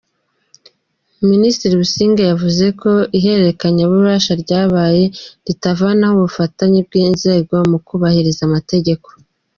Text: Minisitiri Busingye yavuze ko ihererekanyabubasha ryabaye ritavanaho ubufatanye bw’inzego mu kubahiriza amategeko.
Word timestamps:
Minisitiri 1.29 1.73
Busingye 1.81 2.23
yavuze 2.31 2.65
ko 2.81 2.91
ihererekanyabubasha 3.17 4.31
ryabaye 4.43 5.03
ritavanaho 5.47 6.15
ubufatanye 6.19 6.79
bw’inzego 6.87 7.55
mu 7.71 7.77
kubahiriza 7.87 8.41
amategeko. 8.49 9.07